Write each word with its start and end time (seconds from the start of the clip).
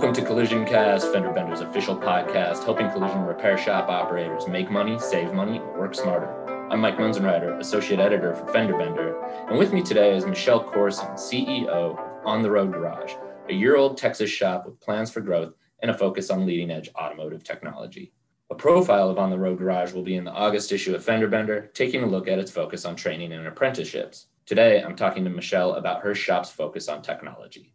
Welcome 0.00 0.24
to 0.24 0.26
Collision 0.26 0.64
Cast, 0.64 1.12
Fender 1.12 1.30
Bender's 1.30 1.60
official 1.60 1.94
podcast, 1.94 2.64
helping 2.64 2.90
collision 2.90 3.20
repair 3.20 3.58
shop 3.58 3.90
operators 3.90 4.48
make 4.48 4.70
money, 4.70 4.98
save 4.98 5.34
money, 5.34 5.58
and 5.58 5.78
work 5.78 5.94
smarter. 5.94 6.70
I'm 6.70 6.80
Mike 6.80 6.96
Munzenreiter, 6.96 7.60
Associate 7.60 8.00
Editor 8.00 8.34
for 8.34 8.50
Fender 8.50 8.78
Bender, 8.78 9.22
and 9.50 9.58
with 9.58 9.74
me 9.74 9.82
today 9.82 10.16
is 10.16 10.24
Michelle 10.24 10.64
Corson, 10.64 11.06
CEO 11.16 11.66
of 11.68 11.98
On 12.24 12.40
the 12.40 12.50
Road 12.50 12.72
Garage, 12.72 13.12
a 13.50 13.52
year 13.52 13.76
old 13.76 13.98
Texas 13.98 14.30
shop 14.30 14.64
with 14.64 14.80
plans 14.80 15.10
for 15.10 15.20
growth 15.20 15.52
and 15.82 15.90
a 15.90 15.98
focus 15.98 16.30
on 16.30 16.46
leading 16.46 16.70
edge 16.70 16.88
automotive 16.94 17.44
technology. 17.44 18.14
A 18.48 18.54
profile 18.54 19.10
of 19.10 19.18
On 19.18 19.28
the 19.28 19.38
Road 19.38 19.58
Garage 19.58 19.92
will 19.92 20.02
be 20.02 20.16
in 20.16 20.24
the 20.24 20.32
August 20.32 20.72
issue 20.72 20.94
of 20.94 21.04
Fender 21.04 21.28
Bender, 21.28 21.70
taking 21.74 22.02
a 22.02 22.06
look 22.06 22.26
at 22.26 22.38
its 22.38 22.50
focus 22.50 22.86
on 22.86 22.96
training 22.96 23.34
and 23.34 23.46
apprenticeships. 23.46 24.28
Today, 24.46 24.82
I'm 24.82 24.96
talking 24.96 25.24
to 25.24 25.30
Michelle 25.30 25.74
about 25.74 26.00
her 26.00 26.14
shop's 26.14 26.50
focus 26.50 26.88
on 26.88 27.02
technology. 27.02 27.74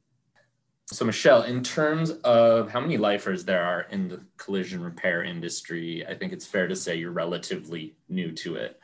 So, 0.91 1.03
Michelle, 1.03 1.41
in 1.41 1.63
terms 1.63 2.11
of 2.23 2.69
how 2.69 2.79
many 2.79 2.97
lifers 2.97 3.43
there 3.43 3.63
are 3.63 3.87
in 3.89 4.07
the 4.07 4.21
collision 4.37 4.83
repair 4.83 5.23
industry, 5.23 6.05
I 6.07 6.13
think 6.13 6.31
it's 6.31 6.45
fair 6.45 6.67
to 6.67 6.75
say 6.75 6.95
you're 6.95 7.11
relatively 7.11 7.95
new 8.07 8.31
to 8.33 8.55
it. 8.55 8.79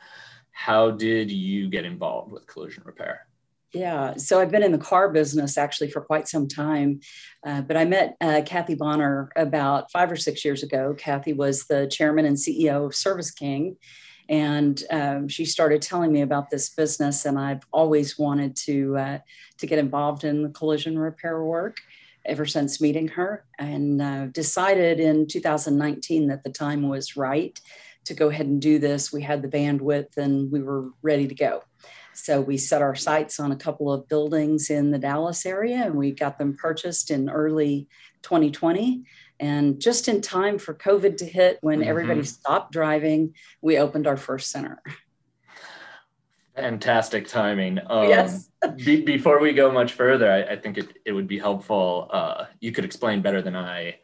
How 0.50 0.90
did 0.90 1.30
you 1.30 1.70
get 1.70 1.84
involved 1.84 2.32
with 2.32 2.48
collision 2.48 2.82
repair? 2.84 3.26
Yeah, 3.72 4.16
so 4.16 4.40
I've 4.40 4.50
been 4.50 4.64
in 4.64 4.72
the 4.72 4.78
car 4.78 5.10
business 5.10 5.56
actually 5.56 5.90
for 5.90 6.00
quite 6.00 6.26
some 6.26 6.48
time, 6.48 7.00
uh, 7.46 7.62
but 7.62 7.76
I 7.76 7.84
met 7.84 8.16
uh, 8.20 8.42
Kathy 8.44 8.74
Bonner 8.74 9.30
about 9.36 9.90
five 9.92 10.10
or 10.10 10.16
six 10.16 10.44
years 10.44 10.64
ago. 10.64 10.94
Kathy 10.98 11.32
was 11.32 11.66
the 11.66 11.86
chairman 11.86 12.26
and 12.26 12.36
CEO 12.36 12.84
of 12.84 12.96
Service 12.96 13.30
King, 13.30 13.76
and 14.28 14.82
um, 14.90 15.28
she 15.28 15.44
started 15.44 15.80
telling 15.80 16.12
me 16.12 16.20
about 16.22 16.50
this 16.50 16.68
business, 16.68 17.24
and 17.24 17.38
I've 17.38 17.62
always 17.72 18.18
wanted 18.18 18.56
to 18.56 18.96
uh, 18.98 19.18
to 19.58 19.66
get 19.66 19.78
involved 19.78 20.24
in 20.24 20.42
the 20.42 20.50
collision 20.50 20.98
repair 20.98 21.42
work 21.42 21.78
ever 22.24 22.46
since 22.46 22.80
meeting 22.80 23.08
her, 23.08 23.44
and 23.58 24.00
uh, 24.00 24.26
decided 24.26 25.00
in 25.00 25.26
2019 25.26 26.28
that 26.28 26.44
the 26.44 26.50
time 26.50 26.88
was 26.88 27.16
right 27.16 27.58
to 28.04 28.14
go 28.14 28.28
ahead 28.28 28.46
and 28.46 28.60
do 28.60 28.78
this. 28.78 29.12
We 29.12 29.22
had 29.22 29.42
the 29.42 29.48
bandwidth, 29.48 30.16
and 30.16 30.50
we 30.50 30.62
were 30.62 30.90
ready 31.02 31.28
to 31.28 31.34
go. 31.34 31.62
So 32.14 32.40
we 32.40 32.58
set 32.58 32.82
our 32.82 32.94
sights 32.94 33.40
on 33.40 33.52
a 33.52 33.56
couple 33.56 33.92
of 33.92 34.08
buildings 34.08 34.70
in 34.70 34.90
the 34.90 34.98
Dallas 34.98 35.46
area 35.46 35.84
and 35.84 35.94
we 35.94 36.12
got 36.12 36.38
them 36.38 36.56
purchased 36.56 37.10
in 37.10 37.30
early 37.30 37.88
2020. 38.22 39.04
And 39.40 39.80
just 39.80 40.08
in 40.08 40.20
time 40.20 40.58
for 40.58 40.74
COVID 40.74 41.16
to 41.18 41.24
hit, 41.24 41.58
when 41.62 41.80
mm-hmm. 41.80 41.88
everybody 41.88 42.22
stopped 42.24 42.72
driving, 42.72 43.34
we 43.60 43.78
opened 43.78 44.06
our 44.06 44.16
first 44.16 44.50
center. 44.50 44.82
Fantastic 46.54 47.28
timing. 47.28 47.80
Um, 47.86 48.08
yes. 48.08 48.50
Be, 48.76 49.02
before 49.02 49.40
we 49.40 49.52
go 49.52 49.70
much 49.70 49.92
further, 49.92 50.30
I, 50.30 50.54
I 50.54 50.56
think 50.56 50.78
it, 50.78 50.98
it 51.04 51.12
would 51.12 51.28
be 51.28 51.38
helpful. 51.38 52.08
Uh, 52.10 52.44
you 52.60 52.72
could 52.72 52.84
explain 52.84 53.22
better 53.22 53.42
than 53.42 53.56
I 53.56 53.96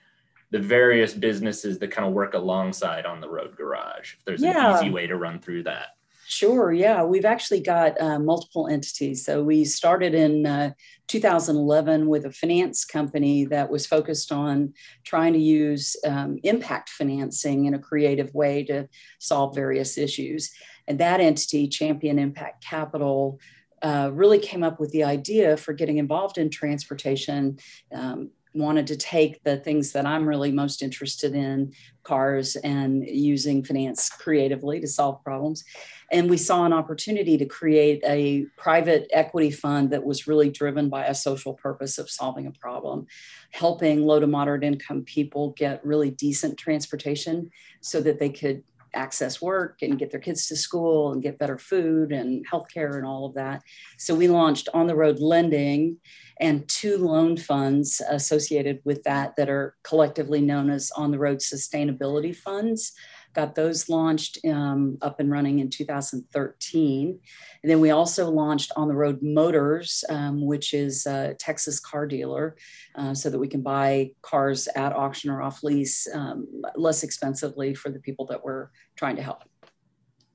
the 0.51 0.59
various 0.59 1.13
businesses 1.13 1.79
that 1.79 1.91
kind 1.91 2.09
of 2.09 2.15
work 2.15 2.35
alongside 2.35 3.05
on 3.05 3.21
the 3.21 3.29
road 3.29 3.57
garage. 3.57 4.15
If 4.15 4.25
there's 4.25 4.43
yeah. 4.43 4.79
an 4.79 4.85
easy 4.85 4.91
way 4.91 5.07
to 5.07 5.17
run 5.17 5.41
through 5.41 5.65
that. 5.65 5.89
Sure. 6.27 6.73
Yeah, 6.73 7.05
we've 7.05 7.25
actually 7.25 7.61
got 7.61 7.99
uh, 7.99 8.19
multiple 8.19 8.69
entities. 8.69 9.25
So 9.25 9.43
we 9.43 9.65
started 9.65 10.15
in 10.15 10.45
uh, 10.45 10.73
2011 11.07 12.07
with 12.07 12.27
a 12.27 12.33
finance 12.33 12.85
company 12.85 13.47
that 13.47 13.71
was 13.71 13.87
focused 13.87 14.31
on 14.31 14.75
trying 15.05 15.33
to 15.33 15.39
use 15.39 15.97
um, 16.07 16.39
impact 16.45 16.91
financing 16.91 17.65
in 17.65 17.73
a 17.73 17.79
creative 17.79 18.35
way 18.35 18.63
to 18.65 18.89
solve 19.19 19.55
various 19.55 19.97
issues. 19.97 20.51
And 20.87 21.01
that 21.01 21.21
entity, 21.21 21.67
Champion 21.67 22.19
Impact 22.19 22.63
Capital, 22.63 23.41
uh, 23.83 24.11
really 24.13 24.39
came 24.39 24.63
up 24.63 24.81
with 24.81 24.91
the 24.91 25.05
idea 25.05 25.57
for 25.57 25.73
getting 25.73 25.99
involved 25.99 26.39
in 26.39 26.51
transportation, 26.51 27.59
um, 27.93 28.31
wanted 28.55 28.87
to 28.87 28.97
take 28.97 29.43
the 29.45 29.57
things 29.59 29.93
that 29.93 30.07
I'm 30.07 30.29
really 30.29 30.51
most 30.51 30.83
interested 30.83 31.35
in 31.35 31.73
cars 32.03 32.57
and 32.57 33.07
using 33.07 33.63
finance 33.63 34.09
creatively 34.09 34.81
to 34.81 34.87
solve 34.87 35.23
problems. 35.23 35.65
And 36.11 36.31
we 36.31 36.39
saw 36.39 36.65
an 36.65 36.73
opportunity 36.73 37.37
to 37.37 37.45
create 37.45 38.03
a 38.07 38.47
private 38.57 39.09
equity 39.13 39.51
fund 39.51 39.91
that 39.91 40.05
was 40.05 40.27
really 40.27 40.51
driven 40.51 40.89
by 40.89 41.05
a 41.05 41.15
social 41.15 41.55
purpose 41.55 41.99
of 41.99 42.11
solving 42.11 42.47
a 42.47 42.53
problem, 42.53 43.07
helping 43.51 44.05
low 44.05 44.19
to 44.19 44.27
moderate 44.27 44.65
income 44.65 45.05
people 45.05 45.51
get 45.51 45.85
really 45.85 46.11
decent 46.11 46.59
transportation 46.59 47.51
so 47.81 48.01
that 48.01 48.19
they 48.19 48.31
could 48.31 48.65
access 48.95 49.41
work 49.41 49.79
and 49.83 49.99
get 49.99 50.11
their 50.11 50.21
kids 50.21 50.47
to 50.49 50.57
school 50.57 51.13
and 51.13 51.23
get 51.23 51.39
better 51.39 51.59
food 51.59 52.13
and 52.13 52.47
healthcare 52.49 52.97
and 52.97 53.07
all 53.07 53.27
of 53.27 53.35
that. 53.35 53.63
So 53.99 54.15
we 54.15 54.29
launched 54.29 54.69
on 54.75 54.87
the 54.87 54.97
road 54.97 55.19
lending 55.21 55.99
and 56.41 56.67
two 56.69 56.99
loan 56.99 57.37
funds 57.37 58.01
associated 58.09 58.81
with 58.85 59.03
that 59.05 59.35
that 59.37 59.49
are 59.49 59.75
collectively 59.83 60.41
known 60.41 60.71
as 60.71 60.91
on 60.97 61.11
the 61.11 61.19
road 61.19 61.39
sustainability 61.39 62.35
funds 62.35 62.93
got 63.35 63.55
those 63.55 63.89
launched 63.89 64.39
um, 64.47 64.99
up 65.03 65.21
and 65.21 65.31
running 65.31 65.59
in 65.59 65.71
2013 65.71 67.19
and 67.63 67.71
then 67.71 67.81
we 67.81 67.91
also 67.91 68.31
launched 68.31 68.73
on 68.77 68.89
the 68.89 68.95
road 68.95 69.21
motors 69.23 70.05
um, 70.09 70.45
which 70.45 70.75
is 70.75 71.07
a 71.07 71.35
texas 71.35 71.79
car 71.81 72.07
dealer 72.07 72.57
uh, 72.97 73.15
so 73.15 73.31
that 73.31 73.39
we 73.39 73.49
can 73.49 73.63
buy 73.63 74.11
cars 74.23 74.69
at 74.75 74.93
auction 74.93 75.31
or 75.31 75.43
off 75.43 75.63
lease 75.63 76.07
um, 76.15 76.47
less 76.77 77.03
expensively 77.03 77.75
for 77.75 77.91
the 77.91 78.01
people 78.01 78.27
that 78.27 78.43
we're 78.45 78.69
trying 78.97 79.17
to 79.17 79.23
help. 79.23 79.45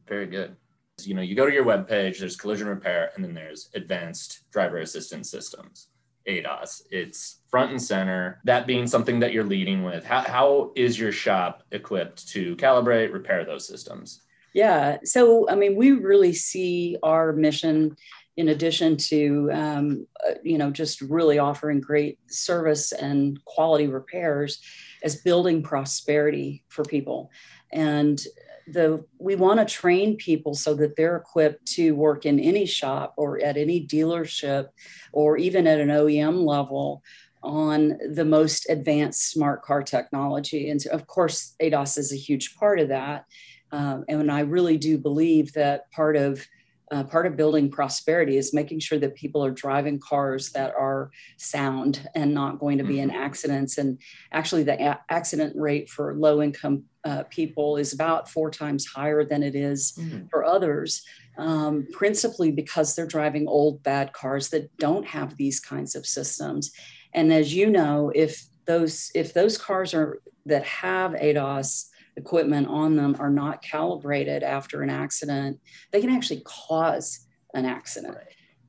Very 0.07 0.27
good. 0.27 0.55
You 1.01 1.15
know 1.15 1.21
you 1.21 1.35
go 1.35 1.45
to 1.45 1.53
your 1.53 1.65
webpage 1.65 2.19
there's 2.19 2.35
collision 2.35 2.67
repair 2.67 3.11
and 3.15 3.23
then 3.23 3.33
there's 3.33 3.69
advanced 3.73 4.43
driver 4.51 4.77
assistance 4.77 5.29
systems 5.29 5.89
ADAS. 6.27 6.83
It's 6.91 7.41
front 7.49 7.71
and 7.71 7.81
center. 7.81 8.41
That 8.45 8.67
being 8.67 8.87
something 8.87 9.19
that 9.19 9.33
you're 9.33 9.43
leading 9.43 9.83
with, 9.83 10.05
how, 10.05 10.21
how 10.21 10.71
is 10.75 10.97
your 10.97 11.11
shop 11.11 11.63
equipped 11.71 12.27
to 12.29 12.55
calibrate, 12.55 13.13
repair 13.13 13.45
those 13.45 13.67
systems? 13.67 14.21
Yeah. 14.53 14.97
So, 15.03 15.49
I 15.49 15.55
mean, 15.55 15.75
we 15.75 15.91
really 15.91 16.33
see 16.33 16.97
our 17.01 17.33
mission 17.33 17.95
in 18.35 18.49
addition 18.49 18.97
to 18.97 19.49
um, 19.53 20.07
uh, 20.27 20.33
you 20.43 20.57
know 20.57 20.71
just 20.71 21.01
really 21.01 21.37
offering 21.37 21.79
great 21.79 22.17
service 22.31 22.91
and 22.91 23.43
quality 23.45 23.87
repairs 23.87 24.59
as 25.03 25.21
building 25.21 25.61
prosperity 25.61 26.63
for 26.69 26.83
people 26.83 27.29
and 27.71 28.25
the 28.67 29.03
we 29.19 29.35
want 29.35 29.59
to 29.59 29.65
train 29.65 30.15
people 30.17 30.53
so 30.53 30.73
that 30.75 30.95
they're 30.95 31.17
equipped 31.17 31.65
to 31.65 31.91
work 31.91 32.25
in 32.25 32.39
any 32.39 32.65
shop 32.65 33.13
or 33.17 33.43
at 33.43 33.57
any 33.57 33.85
dealership 33.85 34.69
or 35.11 35.37
even 35.37 35.67
at 35.67 35.79
an 35.79 35.89
OEM 35.89 36.45
level 36.45 37.03
on 37.41 37.97
the 38.13 38.25
most 38.25 38.69
advanced 38.69 39.31
smart 39.31 39.61
car 39.63 39.83
technology. 39.83 40.69
And 40.69 40.85
of 40.87 41.07
course, 41.07 41.55
ADAS 41.59 41.97
is 41.97 42.13
a 42.13 42.17
huge 42.17 42.55
part 42.55 42.79
of 42.79 42.87
that. 42.87 43.25
Um, 43.71 44.05
and 44.07 44.31
I 44.31 44.41
really 44.41 44.77
do 44.77 44.97
believe 44.97 45.53
that 45.53 45.91
part 45.91 46.15
of 46.15 46.45
uh, 46.91 47.03
part 47.03 47.25
of 47.25 47.35
building 47.37 47.71
prosperity 47.71 48.37
is 48.37 48.53
making 48.53 48.79
sure 48.79 48.99
that 48.99 49.15
people 49.15 49.43
are 49.43 49.51
driving 49.51 49.99
cars 49.99 50.51
that 50.51 50.73
are 50.77 51.11
sound 51.37 52.07
and 52.15 52.33
not 52.33 52.59
going 52.59 52.77
to 52.77 52.83
be 52.83 52.99
in 52.99 53.09
mm-hmm. 53.09 53.21
accidents. 53.21 53.77
And 53.77 53.99
actually, 54.31 54.63
the 54.63 54.79
a- 54.81 55.01
accident 55.09 55.55
rate 55.55 55.89
for 55.89 56.15
low 56.15 56.41
income 56.41 56.83
uh, 57.05 57.23
people 57.29 57.77
is 57.77 57.93
about 57.93 58.29
four 58.29 58.51
times 58.51 58.85
higher 58.85 59.23
than 59.23 59.43
it 59.43 59.55
is 59.55 59.93
mm-hmm. 59.93 60.27
for 60.27 60.43
others, 60.43 61.03
um, 61.37 61.87
principally 61.91 62.51
because 62.51 62.95
they're 62.95 63.07
driving 63.07 63.47
old, 63.47 63.81
bad 63.83 64.13
cars 64.13 64.49
that 64.49 64.75
don't 64.77 65.07
have 65.07 65.37
these 65.37 65.59
kinds 65.59 65.95
of 65.95 66.05
systems. 66.05 66.71
And 67.13 67.31
as 67.33 67.53
you 67.53 67.69
know, 67.69 68.11
if 68.13 68.45
those 68.65 69.11
if 69.13 69.33
those 69.33 69.57
cars 69.57 69.93
are 69.93 70.19
that 70.45 70.63
have 70.65 71.11
ADAS 71.13 71.89
equipment 72.17 72.67
on 72.67 72.95
them 72.95 73.15
are 73.19 73.29
not 73.29 73.61
calibrated 73.61 74.43
after 74.43 74.81
an 74.81 74.89
accident, 74.89 75.59
they 75.91 76.01
can 76.01 76.09
actually 76.09 76.41
cause 76.45 77.27
an 77.53 77.65
accident. 77.65 78.17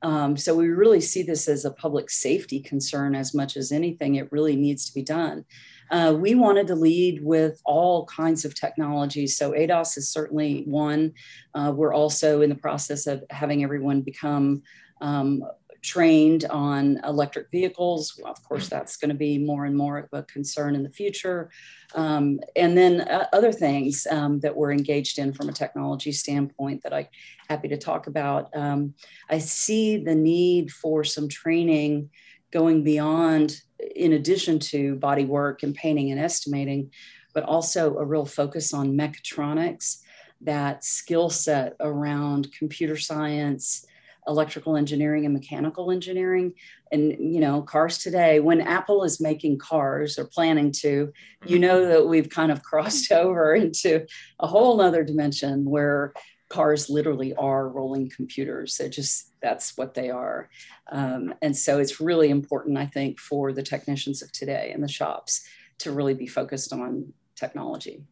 Um, 0.01 0.37
so 0.37 0.55
we 0.55 0.67
really 0.67 1.01
see 1.01 1.23
this 1.23 1.47
as 1.47 1.65
a 1.65 1.71
public 1.71 2.09
safety 2.09 2.59
concern 2.59 3.15
as 3.15 3.33
much 3.33 3.57
as 3.57 3.71
anything. 3.71 4.15
It 4.15 4.31
really 4.31 4.55
needs 4.55 4.85
to 4.85 4.93
be 4.93 5.01
done. 5.01 5.45
Uh, 5.91 6.15
we 6.17 6.35
wanted 6.35 6.67
to 6.67 6.75
lead 6.75 7.23
with 7.23 7.61
all 7.65 8.05
kinds 8.05 8.45
of 8.45 8.55
technologies. 8.55 9.37
So 9.37 9.51
ADAS 9.53 9.97
is 9.97 10.09
certainly 10.09 10.63
one. 10.65 11.13
Uh, 11.53 11.73
we're 11.75 11.93
also 11.93 12.41
in 12.41 12.49
the 12.49 12.55
process 12.55 13.07
of 13.07 13.23
having 13.29 13.63
everyone 13.63 14.01
become 14.01 14.63
um, 15.01 15.43
trained 15.85 16.45
on 16.45 16.99
electric 17.05 17.51
vehicles. 17.51 18.17
Well, 18.17 18.31
of 18.31 18.43
course, 18.43 18.67
that's 18.67 18.97
going 18.97 19.09
to 19.09 19.15
be 19.15 19.37
more 19.37 19.65
and 19.65 19.77
more 19.77 19.99
of 19.99 20.09
a 20.11 20.23
concern 20.23 20.75
in 20.75 20.83
the 20.83 20.89
future. 20.89 21.51
Um, 21.93 22.39
and 22.55 22.75
then 22.77 23.01
uh, 23.01 23.27
other 23.31 23.51
things 23.51 24.07
um, 24.09 24.39
that 24.39 24.55
we're 24.55 24.71
engaged 24.71 25.19
in 25.19 25.31
from 25.31 25.49
a 25.49 25.53
technology 25.53 26.11
standpoint 26.11 26.81
that 26.83 26.93
I'm 26.93 27.07
happy 27.47 27.67
to 27.69 27.77
talk 27.77 28.07
about. 28.07 28.49
Um, 28.55 28.95
I 29.29 29.37
see 29.37 29.97
the 29.97 30.15
need 30.15 30.71
for 30.71 31.03
some 31.03 31.29
training 31.29 32.09
going 32.51 32.83
beyond, 32.83 33.61
in 33.95 34.13
addition 34.13 34.59
to 34.59 34.95
body 34.95 35.25
work 35.25 35.63
and 35.63 35.75
painting 35.75 36.11
and 36.11 36.19
estimating, 36.19 36.91
but 37.33 37.43
also 37.43 37.97
a 37.97 38.05
real 38.05 38.25
focus 38.25 38.73
on 38.73 38.97
mechatronics, 38.97 40.01
that 40.41 40.83
skill 40.83 41.29
set 41.29 41.75
around 41.79 42.51
computer 42.57 42.97
science 42.97 43.85
electrical 44.27 44.75
engineering 44.75 45.25
and 45.25 45.33
mechanical 45.33 45.91
engineering. 45.91 46.53
And, 46.91 47.11
you 47.33 47.39
know, 47.39 47.61
cars 47.61 47.97
today, 47.97 48.39
when 48.39 48.61
Apple 48.61 49.03
is 49.03 49.21
making 49.21 49.59
cars 49.59 50.17
or 50.17 50.25
planning 50.25 50.71
to, 50.79 51.11
you 51.45 51.59
know 51.59 51.87
that 51.87 52.07
we've 52.07 52.29
kind 52.29 52.51
of 52.51 52.63
crossed 52.69 53.11
over 53.11 53.53
into 53.53 54.05
a 54.39 54.47
whole 54.47 54.81
other 54.81 55.03
dimension 55.03 55.65
where 55.65 56.13
cars 56.49 56.89
literally 56.89 57.33
are 57.35 57.67
rolling 57.67 58.09
computers. 58.09 58.77
They're 58.77 58.89
just, 58.89 59.31
that's 59.41 59.77
what 59.77 59.93
they 59.93 60.09
are. 60.09 60.49
Um, 60.91 61.33
and 61.41 61.55
so 61.57 61.79
it's 61.79 61.99
really 61.99 62.29
important, 62.29 62.77
I 62.77 62.85
think, 62.85 63.19
for 63.19 63.51
the 63.51 63.63
technicians 63.63 64.21
of 64.21 64.31
today 64.31 64.71
in 64.73 64.81
the 64.81 64.87
shops 64.87 65.47
to 65.79 65.91
really 65.91 66.13
be 66.13 66.27
focused 66.27 66.71
on 66.71 67.13
technology. 67.35 68.03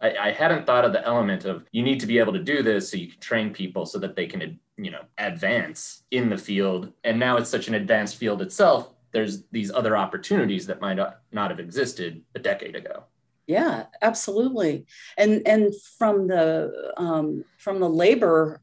I, 0.00 0.16
I, 0.16 0.32
hadn't 0.32 0.66
thought 0.66 0.84
of 0.84 0.92
the 0.92 1.04
element 1.06 1.44
of 1.44 1.64
you 1.72 1.82
need 1.82 2.00
to 2.00 2.06
be 2.06 2.18
able 2.18 2.32
to 2.32 2.42
do 2.42 2.62
this 2.62 2.90
so 2.90 2.96
you 2.96 3.08
can 3.08 3.20
train 3.20 3.52
people 3.52 3.84
so 3.84 3.98
that 3.98 4.16
they 4.16 4.26
can 4.26 4.58
you 4.84 4.90
know 4.90 5.02
advance 5.18 6.02
in 6.10 6.30
the 6.30 6.38
field. 6.38 6.92
And 7.04 7.18
now 7.18 7.36
it's 7.36 7.50
such 7.50 7.68
an 7.68 7.74
advanced 7.74 8.16
field 8.16 8.42
itself 8.42 8.90
there's 9.12 9.42
these 9.50 9.70
other 9.72 9.96
opportunities 9.96 10.66
that 10.66 10.80
might 10.80 10.98
not 11.32 11.50
have 11.50 11.60
existed 11.60 12.22
a 12.34 12.38
decade 12.38 12.76
ago. 12.76 13.04
Yeah 13.46 13.86
absolutely. 14.02 14.86
And 15.18 15.42
and 15.46 15.74
from 15.98 16.28
the 16.28 16.92
um, 16.96 17.44
from 17.58 17.80
the 17.80 17.88
labor 17.88 18.60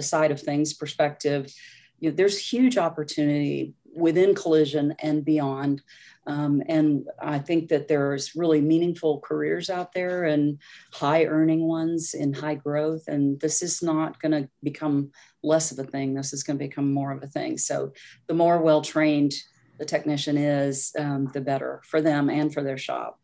side 0.00 0.30
of 0.30 0.40
things 0.40 0.74
perspective 0.74 1.52
you 1.98 2.10
know, 2.10 2.16
there's 2.16 2.38
huge 2.38 2.76
opportunity 2.76 3.72
within 3.96 4.34
collision 4.34 4.94
and 5.00 5.24
beyond 5.24 5.82
um, 6.26 6.62
and 6.68 7.06
I 7.20 7.38
think 7.38 7.68
that 7.68 7.86
there's 7.86 8.34
really 8.34 8.60
meaningful 8.60 9.20
careers 9.20 9.70
out 9.70 9.92
there 9.92 10.24
and 10.24 10.58
high 10.92 11.24
earning 11.26 11.68
ones 11.68 12.14
in 12.14 12.32
high 12.32 12.56
growth. 12.56 13.06
And 13.06 13.40
this 13.40 13.62
is 13.62 13.82
not 13.82 14.20
going 14.20 14.32
to 14.32 14.48
become 14.62 15.12
less 15.42 15.70
of 15.70 15.78
a 15.78 15.88
thing. 15.88 16.14
This 16.14 16.32
is 16.32 16.42
going 16.42 16.58
to 16.58 16.64
become 16.64 16.92
more 16.92 17.12
of 17.12 17.22
a 17.22 17.28
thing. 17.28 17.58
So 17.58 17.92
the 18.26 18.34
more 18.34 18.60
well 18.60 18.82
trained 18.82 19.34
the 19.78 19.84
technician 19.84 20.36
is, 20.36 20.92
um, 20.98 21.30
the 21.32 21.40
better 21.40 21.82
for 21.84 22.00
them 22.00 22.28
and 22.28 22.52
for 22.52 22.62
their 22.62 22.78
shop. 22.78 23.20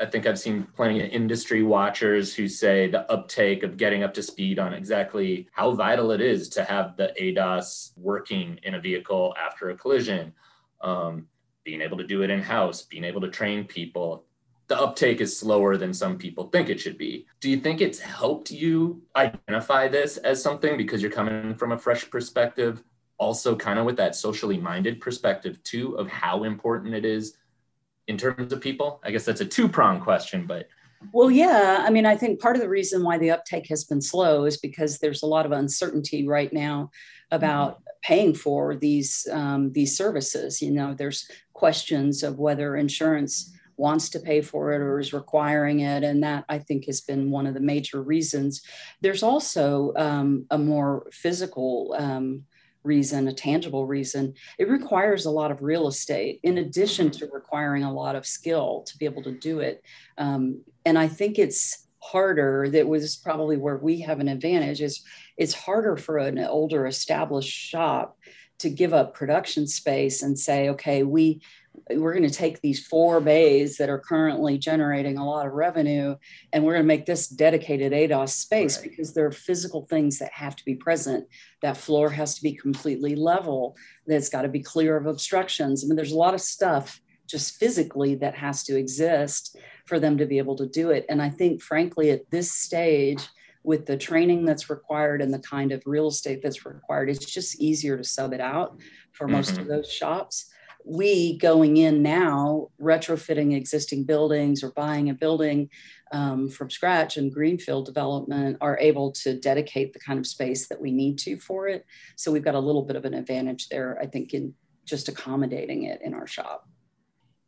I 0.00 0.06
think 0.06 0.26
I've 0.26 0.38
seen 0.38 0.66
plenty 0.76 1.00
of 1.00 1.10
industry 1.10 1.62
watchers 1.62 2.34
who 2.34 2.48
say 2.48 2.88
the 2.88 3.10
uptake 3.10 3.62
of 3.62 3.76
getting 3.76 4.02
up 4.02 4.14
to 4.14 4.22
speed 4.22 4.58
on 4.58 4.74
exactly 4.74 5.48
how 5.52 5.72
vital 5.72 6.10
it 6.10 6.20
is 6.20 6.48
to 6.50 6.64
have 6.64 6.96
the 6.96 7.14
ADAS 7.20 7.92
working 7.96 8.58
in 8.62 8.74
a 8.74 8.80
vehicle 8.80 9.34
after 9.38 9.70
a 9.70 9.76
collision. 9.76 10.32
Um, 10.80 11.28
being 11.64 11.80
able 11.80 11.96
to 11.96 12.06
do 12.06 12.22
it 12.22 12.30
in 12.30 12.40
house, 12.40 12.82
being 12.82 13.04
able 13.04 13.20
to 13.22 13.30
train 13.30 13.64
people. 13.64 14.24
The 14.68 14.78
uptake 14.78 15.20
is 15.20 15.36
slower 15.36 15.76
than 15.76 15.92
some 15.92 16.16
people 16.16 16.48
think 16.48 16.68
it 16.68 16.80
should 16.80 16.96
be. 16.96 17.26
Do 17.40 17.50
you 17.50 17.58
think 17.58 17.80
it's 17.80 17.98
helped 17.98 18.50
you 18.50 19.02
identify 19.16 19.88
this 19.88 20.16
as 20.18 20.42
something 20.42 20.76
because 20.76 21.02
you're 21.02 21.10
coming 21.10 21.54
from 21.54 21.72
a 21.72 21.78
fresh 21.78 22.08
perspective? 22.08 22.82
Also, 23.18 23.56
kind 23.56 23.78
of 23.78 23.86
with 23.86 23.96
that 23.96 24.14
socially 24.14 24.58
minded 24.58 25.00
perspective, 25.00 25.62
too, 25.62 25.96
of 25.96 26.08
how 26.08 26.44
important 26.44 26.94
it 26.94 27.04
is 27.04 27.36
in 28.08 28.18
terms 28.18 28.52
of 28.52 28.60
people? 28.60 29.00
I 29.04 29.10
guess 29.10 29.24
that's 29.24 29.40
a 29.40 29.46
two 29.46 29.68
prong 29.68 30.00
question, 30.00 30.46
but 30.46 30.68
well, 31.12 31.30
yeah. 31.30 31.84
I 31.86 31.90
mean, 31.90 32.06
I 32.06 32.16
think 32.16 32.40
part 32.40 32.56
of 32.56 32.62
the 32.62 32.68
reason 32.68 33.02
why 33.02 33.18
the 33.18 33.30
uptake 33.30 33.68
has 33.68 33.84
been 33.84 34.00
slow 34.00 34.44
is 34.44 34.56
because 34.56 34.98
there's 34.98 35.22
a 35.22 35.26
lot 35.26 35.46
of 35.46 35.52
uncertainty 35.52 36.26
right 36.26 36.52
now 36.52 36.90
about 37.30 37.72
mm-hmm. 37.74 37.82
paying 38.02 38.34
for 38.34 38.74
these 38.74 39.26
um, 39.30 39.72
these 39.72 39.96
services. 39.96 40.62
You 40.62 40.70
know, 40.70 40.94
there's 40.94 41.28
questions 41.52 42.22
of 42.22 42.38
whether 42.38 42.76
insurance 42.76 43.52
wants 43.76 44.08
to 44.08 44.20
pay 44.20 44.40
for 44.40 44.72
it 44.72 44.80
or 44.80 45.00
is 45.00 45.12
requiring 45.12 45.80
it, 45.80 46.04
and 46.04 46.22
that 46.22 46.44
I 46.48 46.58
think 46.58 46.86
has 46.86 47.00
been 47.00 47.30
one 47.30 47.46
of 47.46 47.54
the 47.54 47.60
major 47.60 48.02
reasons. 48.02 48.62
There's 49.00 49.22
also 49.22 49.92
um, 49.96 50.46
a 50.50 50.58
more 50.58 51.06
physical. 51.12 51.94
Um, 51.98 52.44
reason, 52.84 53.26
a 53.26 53.32
tangible 53.32 53.86
reason, 53.86 54.34
it 54.58 54.68
requires 54.68 55.24
a 55.24 55.30
lot 55.30 55.50
of 55.50 55.62
real 55.62 55.88
estate 55.88 56.38
in 56.42 56.58
addition 56.58 57.10
to 57.10 57.28
requiring 57.32 57.82
a 57.82 57.92
lot 57.92 58.14
of 58.14 58.26
skill 58.26 58.84
to 58.86 58.96
be 58.98 59.04
able 59.06 59.22
to 59.22 59.32
do 59.32 59.60
it. 59.60 59.82
Um, 60.18 60.62
and 60.84 60.98
I 60.98 61.08
think 61.08 61.38
it's 61.38 61.86
harder. 62.00 62.68
That 62.68 62.86
was 62.86 63.16
probably 63.16 63.56
where 63.56 63.78
we 63.78 64.00
have 64.02 64.20
an 64.20 64.28
advantage. 64.28 64.82
Is 64.82 65.02
it's 65.36 65.54
harder 65.54 65.96
for 65.96 66.18
an 66.18 66.38
older 66.38 66.86
established 66.86 67.50
shop 67.50 68.18
to 68.58 68.70
give 68.70 68.94
up 68.94 69.14
production 69.14 69.66
space 69.66 70.22
and 70.22 70.38
say, 70.38 70.68
okay, 70.68 71.02
we 71.02 71.40
we're 71.90 72.14
going 72.14 72.28
to 72.28 72.34
take 72.34 72.60
these 72.60 72.86
four 72.86 73.20
bays 73.20 73.76
that 73.76 73.90
are 73.90 73.98
currently 73.98 74.56
generating 74.56 75.18
a 75.18 75.26
lot 75.26 75.46
of 75.46 75.52
revenue 75.52 76.16
and 76.52 76.64
we're 76.64 76.72
going 76.72 76.84
to 76.84 76.86
make 76.86 77.06
this 77.06 77.28
dedicated 77.28 77.92
ADAS 77.92 78.30
space 78.30 78.78
right. 78.78 78.88
because 78.88 79.12
there 79.12 79.26
are 79.26 79.32
physical 79.32 79.86
things 79.86 80.18
that 80.18 80.32
have 80.32 80.56
to 80.56 80.64
be 80.64 80.74
present. 80.74 81.26
That 81.62 81.76
floor 81.76 82.10
has 82.10 82.34
to 82.36 82.42
be 82.42 82.52
completely 82.52 83.14
level, 83.14 83.76
that's 84.06 84.28
got 84.28 84.42
to 84.42 84.48
be 84.48 84.60
clear 84.60 84.96
of 84.96 85.06
obstructions. 85.06 85.84
I 85.84 85.86
mean, 85.86 85.96
there's 85.96 86.12
a 86.12 86.18
lot 86.18 86.34
of 86.34 86.40
stuff 86.40 87.00
just 87.26 87.56
physically 87.56 88.14
that 88.16 88.34
has 88.34 88.64
to 88.64 88.78
exist 88.78 89.56
for 89.86 89.98
them 89.98 90.18
to 90.18 90.26
be 90.26 90.38
able 90.38 90.56
to 90.56 90.66
do 90.66 90.90
it. 90.90 91.06
And 91.08 91.20
I 91.20 91.30
think, 91.30 91.62
frankly, 91.62 92.10
at 92.10 92.30
this 92.30 92.52
stage, 92.52 93.26
with 93.64 93.86
the 93.86 93.96
training 93.96 94.44
that's 94.44 94.68
required 94.68 95.22
and 95.22 95.32
the 95.32 95.38
kind 95.38 95.72
of 95.72 95.82
real 95.86 96.08
estate 96.08 96.42
that's 96.42 96.66
required, 96.66 97.08
it's 97.08 97.24
just 97.24 97.60
easier 97.60 97.96
to 97.96 98.04
sub 98.04 98.34
it 98.34 98.40
out 98.40 98.78
for 99.12 99.26
most 99.26 99.52
mm-hmm. 99.52 99.62
of 99.62 99.68
those 99.68 99.90
shops. 99.90 100.52
We 100.84 101.38
going 101.38 101.78
in 101.78 102.02
now, 102.02 102.68
retrofitting 102.80 103.56
existing 103.56 104.04
buildings 104.04 104.62
or 104.62 104.72
buying 104.72 105.10
a 105.10 105.14
building 105.14 105.70
um, 106.12 106.48
from 106.48 106.70
scratch 106.70 107.16
and 107.16 107.32
greenfield 107.32 107.86
development 107.86 108.58
are 108.60 108.78
able 108.78 109.12
to 109.12 109.38
dedicate 109.38 109.92
the 109.92 109.98
kind 109.98 110.18
of 110.18 110.26
space 110.26 110.68
that 110.68 110.80
we 110.80 110.92
need 110.92 111.18
to 111.18 111.38
for 111.38 111.68
it. 111.68 111.86
So 112.16 112.30
we've 112.30 112.44
got 112.44 112.54
a 112.54 112.60
little 112.60 112.82
bit 112.82 112.96
of 112.96 113.04
an 113.04 113.14
advantage 113.14 113.68
there, 113.68 113.98
I 114.00 114.06
think, 114.06 114.34
in 114.34 114.54
just 114.84 115.08
accommodating 115.08 115.84
it 115.84 116.02
in 116.02 116.14
our 116.14 116.26
shop. 116.26 116.68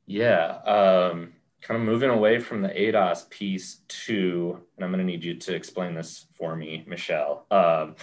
Yeah. 0.07 0.59
Um, 0.63 1.35
kind 1.61 1.81
of 1.81 1.87
moving 1.87 2.11
away 2.11 2.39
from 2.39 2.63
the 2.63 2.69
ADAS 2.69 3.29
piece 3.29 3.81
to, 3.89 4.61
and 4.77 4.85
I'm 4.85 4.91
going 4.91 5.05
to 5.05 5.13
need 5.13 5.25
you 5.25 5.35
to 5.35 5.55
explain 5.55 5.95
this 5.95 6.27
for 6.35 6.57
me, 6.57 6.85
Michelle. 6.87 7.47
Um, 7.51 7.97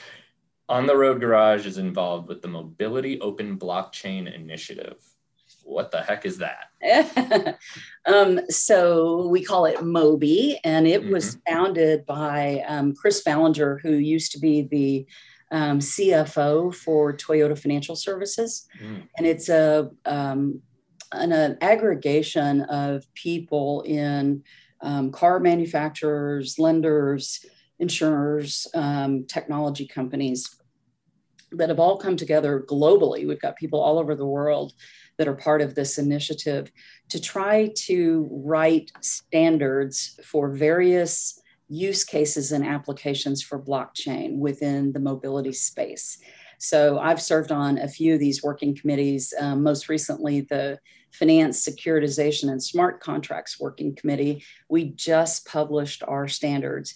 on 0.70 0.86
the 0.86 0.96
Road 0.96 1.20
Garage 1.20 1.66
is 1.66 1.78
involved 1.78 2.28
with 2.28 2.42
the 2.42 2.48
Mobility 2.48 3.20
Open 3.22 3.58
Blockchain 3.58 4.34
Initiative. 4.34 4.98
What 5.64 5.92
the 5.92 6.02
heck 6.02 6.26
is 6.26 6.40
that? 6.40 7.58
um, 8.06 8.40
so 8.50 9.28
we 9.28 9.44
call 9.44 9.66
it 9.66 9.78
MOBI, 9.78 10.58
and 10.64 10.86
it 10.88 11.02
mm-hmm. 11.02 11.14
was 11.14 11.38
founded 11.48 12.06
by 12.06 12.64
um, 12.68 12.94
Chris 12.94 13.24
Ballinger, 13.24 13.80
who 13.82 13.94
used 13.94 14.32
to 14.34 14.40
be 14.40 14.64
the 14.64 15.06
um, 15.52 15.80
CFO 15.80 16.74
for 16.74 17.14
Toyota 17.14 17.58
Financial 17.58 17.96
Services, 17.96 18.68
mm. 18.82 19.08
and 19.18 19.28
it's 19.28 19.50
a 19.50 19.90
um, 20.06 20.62
an, 21.12 21.32
an 21.32 21.58
aggregation 21.62 22.62
of 22.62 23.06
people 23.14 23.82
in 23.84 24.44
um, 24.82 25.12
car 25.12 25.40
manufacturers, 25.40 26.60
lenders, 26.60 27.46
insurers, 27.80 28.68
um, 28.74 29.26
technology 29.26 29.88
companies 29.88 30.56
that 31.52 31.70
have 31.70 31.80
all 31.80 31.98
come 31.98 32.18
together 32.18 32.66
globally. 32.68 33.28
We've 33.28 33.40
got 33.40 33.56
people 33.56 33.80
all 33.80 34.00
over 34.00 34.16
the 34.16 34.26
world 34.26 34.74
that 35.18 35.28
are 35.28 35.36
part 35.36 35.62
of 35.62 35.76
this 35.76 35.98
initiative 35.98 36.72
to 37.10 37.22
try 37.22 37.72
to 37.76 38.28
write 38.32 38.92
standards 39.02 40.20
for 40.24 40.50
various 40.50 41.40
use 41.70 42.04
cases 42.04 42.52
and 42.52 42.66
applications 42.66 43.42
for 43.42 43.60
blockchain 43.60 44.38
within 44.38 44.92
the 44.92 45.00
mobility 45.00 45.54
space. 45.54 46.20
So 46.60 46.98
I've 47.00 47.22
served 47.22 47.52
on 47.52 47.78
a 47.78 47.88
few 47.88 48.14
of 48.14 48.20
these 48.20 48.44
working 48.44 48.76
committees, 48.76 49.34
um, 49.40 49.64
most 49.64 49.90
recently 49.90 50.42
the 50.42 50.80
Finance, 51.12 51.68
Securitization, 51.68 52.50
and 52.50 52.62
Smart 52.62 53.00
Contracts 53.00 53.60
Working 53.60 53.96
Committee. 53.96 54.44
We 54.68 54.86
just 54.86 55.46
published 55.46 56.02
our 56.08 56.28
standards 56.28 56.96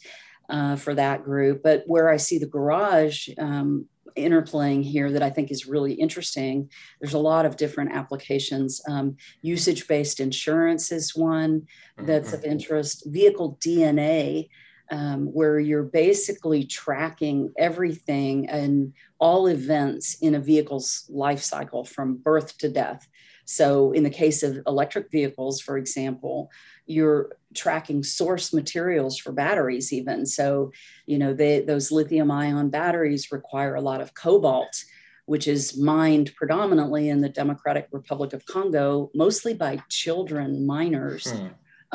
uh, 0.49 0.75
for 0.75 0.95
that 0.95 1.23
group. 1.23 1.61
But 1.63 1.83
where 1.85 2.09
I 2.09 2.17
see 2.17 2.39
the 2.39 2.47
garage 2.47 3.29
um, 3.37 3.85
interplaying 4.17 4.83
here 4.83 5.11
that 5.11 5.23
I 5.23 5.29
think 5.29 5.51
is 5.51 5.67
really 5.67 5.93
interesting, 5.93 6.69
there's 6.99 7.13
a 7.13 7.19
lot 7.19 7.45
of 7.45 7.57
different 7.57 7.93
applications. 7.93 8.81
Um, 8.89 9.17
Usage 9.41 9.87
based 9.87 10.19
insurance 10.19 10.91
is 10.91 11.15
one 11.15 11.67
that's 11.97 12.33
of 12.33 12.41
mm-hmm. 12.41 12.51
interest, 12.51 13.03
vehicle 13.07 13.57
DNA. 13.61 14.49
Um, 14.89 15.25
where 15.33 15.59
you're 15.59 15.83
basically 15.83 16.63
tracking 16.63 17.51
everything 17.57 18.47
and 18.47 18.93
all 19.19 19.47
events 19.47 20.15
in 20.21 20.33
a 20.33 20.39
vehicle's 20.39 21.03
life 21.09 21.43
cycle 21.43 21.83
from 21.83 22.15
birth 22.15 22.57
to 22.59 22.69
death. 22.69 23.05
So, 23.49 23.93
in 23.93 24.03
the 24.03 24.09
case 24.09 24.43
of 24.43 24.59
electric 24.67 25.09
vehicles, 25.09 25.61
for 25.61 25.77
example, 25.77 26.51
you're 26.85 27.37
tracking 27.55 28.03
source 28.03 28.53
materials 28.53 29.17
for 29.17 29.31
batteries, 29.31 29.93
even. 29.93 30.25
So, 30.25 30.73
you 31.05 31.17
know, 31.17 31.33
they, 31.33 31.61
those 31.61 31.89
lithium 31.89 32.29
ion 32.29 32.69
batteries 32.69 33.31
require 33.31 33.75
a 33.75 33.81
lot 33.81 34.01
of 34.01 34.13
cobalt, 34.13 34.83
which 35.27 35.47
is 35.47 35.77
mined 35.77 36.35
predominantly 36.35 37.07
in 37.07 37.21
the 37.21 37.29
Democratic 37.29 37.87
Republic 37.93 38.33
of 38.33 38.45
Congo, 38.45 39.09
mostly 39.15 39.53
by 39.53 39.81
children 39.87 40.67
miners. 40.67 41.31
Hmm. 41.31 41.47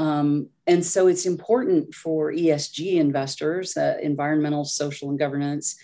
Um, 0.03 0.49
and 0.67 0.83
so 0.83 1.07
it's 1.07 1.27
important 1.27 1.95
for 1.95 2.33
ESG 2.33 2.95
investors, 2.95 3.77
uh, 3.77 3.99
environmental, 4.01 4.65
social, 4.65 5.11
and 5.11 5.19
governance 5.19 5.77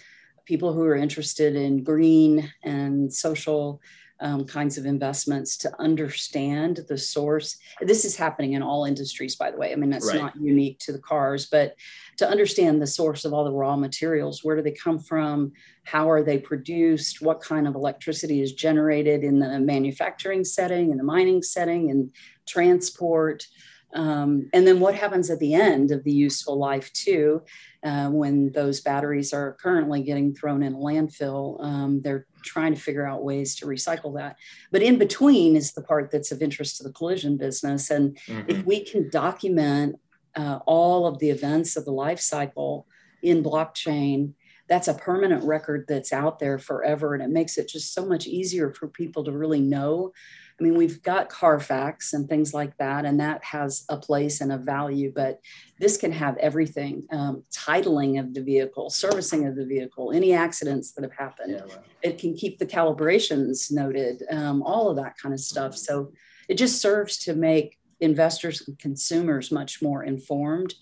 people 0.49 0.73
who 0.73 0.83
are 0.83 0.97
interested 0.97 1.55
in 1.55 1.85
green 1.85 2.51
and 2.65 3.13
social 3.13 3.83
um, 4.21 4.45
kinds 4.45 4.79
of 4.79 4.87
investments 4.87 5.57
to 5.59 5.81
understand 5.81 6.81
the 6.89 6.99
source. 6.99 7.57
This 7.81 8.05
is 8.05 8.17
happening 8.17 8.55
in 8.55 8.63
all 8.63 8.85
industries, 8.85 9.37
by 9.37 9.51
the 9.51 9.57
way. 9.57 9.73
I 9.73 9.77
mean, 9.77 9.91
that's 9.91 10.09
right. 10.09 10.21
not 10.21 10.37
unique 10.37 10.79
to 10.81 10.93
the 10.93 10.99
cars, 10.99 11.47
but 11.47 11.77
to 12.17 12.29
understand 12.29 12.83
the 12.83 12.87
source 12.87 13.25
of 13.25 13.33
all 13.33 13.45
the 13.45 13.53
raw 13.53 13.77
materials 13.77 14.43
where 14.43 14.57
do 14.57 14.63
they 14.63 14.73
come 14.73 14.99
from? 14.99 15.53
How 15.85 16.11
are 16.11 16.23
they 16.23 16.39
produced? 16.39 17.23
What 17.23 17.41
kind 17.41 17.69
of 17.69 17.75
electricity 17.75 18.43
is 18.43 18.53
generated 18.53 19.23
in 19.23 19.39
the 19.39 19.59
manufacturing 19.61 20.45
setting, 20.45 20.91
in 20.91 20.99
the 20.99 21.05
mining 21.05 21.43
setting, 21.43 21.91
and 21.91 22.11
transport? 22.47 23.47
Um, 23.95 24.51
and 24.53 24.67
then 24.67 24.81
what 24.81 24.95
happens 24.95 25.31
at 25.31 25.39
the 25.39 25.55
end 25.55 25.93
of 25.93 26.05
the 26.05 26.13
useful 26.13 26.59
life, 26.59 26.93
too, 26.93 27.43
uh, 27.83 28.09
when 28.11 28.53
those 28.53 28.81
batteries 28.81 29.33
are 29.33 29.55
currently 29.55 30.03
getting 30.03 30.35
thrown 30.35 30.63
in 30.63 30.75
a 30.75 30.79
landfill? 30.79 31.63
Um, 31.63 32.03
they're 32.03 32.27
trying 32.45 32.75
to 32.75 32.81
figure 32.81 33.07
out 33.07 33.25
ways 33.25 33.57
to 33.57 33.67
recycle 33.67 34.15
that. 34.17 34.37
But 34.71 34.83
in 34.83 34.99
between 34.99 35.57
is 35.57 35.73
the 35.73 35.83
part 35.83 36.11
that's 36.11 36.33
of 36.33 36.43
interest 36.43 36.77
to 36.77 36.83
the 36.83 36.93
collision 36.93 37.37
business. 37.37 37.91
And 37.91 38.19
mm-hmm. 38.27 38.51
if 38.51 38.65
we 38.65 38.85
can 38.85 39.09
document 39.11 39.97
uh, 40.37 40.59
all 40.67 41.07
of 41.07 41.19
the 41.19 41.31
events 41.31 41.77
of 41.77 41.85
the 41.85 41.93
life 41.93 42.21
cycle 42.21 42.87
in 43.23 43.43
blockchain, 43.43 44.35
that's 44.69 44.89
a 44.89 44.95
permanent 44.95 45.45
record 45.45 45.87
that's 45.89 46.13
out 46.13 46.39
there 46.39 46.59
forever. 46.59 47.15
And 47.15 47.23
it 47.23 47.31
makes 47.31 47.57
it 47.59 47.69
just 47.69 47.95
so 47.95 48.05
much 48.05 48.27
easier 48.27 48.73
for 48.73 48.89
people 48.89 49.25
to 49.25 49.33
really 49.33 49.61
know 49.61 50.13
I 50.59 50.65
mean, 50.65 50.75
we've 50.75 51.03
got 51.03 51.29
Carfax 51.29 52.13
and 52.13 52.29
things 52.29 52.53
like 52.53 52.77
that, 52.79 53.05
and 53.05 53.21
that 53.21 53.45
has 53.45 53.85
a 53.89 53.97
place 53.97 54.41
and 54.41 54.51
a 54.51 54.59
value, 54.59 55.13
but 55.15 55.41
this 55.79 55.97
can 55.97 56.11
have 56.11 56.37
everything 56.39 57.07
um, 57.13 57.45
titling 57.53 58.19
of 58.19 58.35
the 58.35 58.43
vehicle, 58.43 58.91
servicing 58.91 59.47
of 59.47 59.55
the 59.55 59.65
vehicle, 59.65 60.11
any 60.13 60.33
accidents 60.33 60.93
that 60.93 61.05
have 61.05 61.13
happened. 61.13 61.53
Yeah, 61.53 61.65
wow. 61.77 61.83
It 62.03 62.19
can 62.19 62.35
keep 62.35 62.59
the 62.59 62.67
calibrations 62.67 63.71
noted, 63.71 64.25
um, 64.31 64.63
all 64.63 64.89
of 64.89 64.97
that 64.97 65.17
kind 65.17 65.33
of 65.33 65.41
stuff. 65.41 65.77
So 65.77 66.13
it 66.49 66.55
just 66.55 66.81
serves 66.81 67.19
to 67.19 67.35
make 67.35 67.79
investors 68.01 68.65
and 68.67 68.77
consumers 68.81 69.53
much 69.53 69.81
more 69.81 70.03
informed, 70.03 70.75